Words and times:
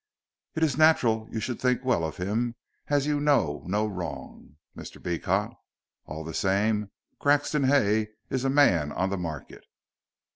"It 0.55 0.63
is 0.63 0.79
natural 0.79 1.27
you 1.31 1.39
should 1.39 1.61
think 1.61 1.85
well 1.85 2.03
of 2.03 2.17
him 2.17 2.55
as 2.87 3.05
you 3.05 3.19
know 3.19 3.61
no 3.67 3.85
wrong, 3.85 4.55
Mr. 4.75 4.99
Beecot. 4.99 5.55
All 6.07 6.23
the 6.23 6.33
same, 6.33 6.89
Grexon 7.19 7.67
Hay 7.67 8.07
is 8.27 8.43
a 8.43 8.49
man 8.49 8.91
on 8.91 9.11
the 9.11 9.17
market." 9.19 9.63